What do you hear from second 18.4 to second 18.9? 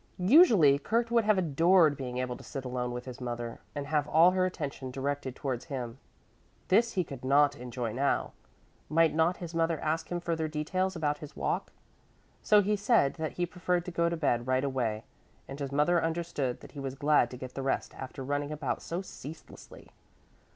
about